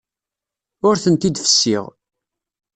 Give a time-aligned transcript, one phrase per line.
[0.87, 1.85] Ur tent-id-fessiɣ.